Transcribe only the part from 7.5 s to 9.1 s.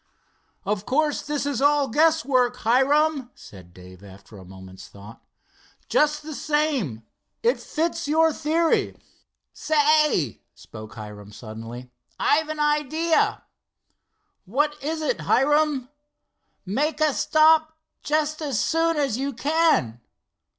fits in to your theory."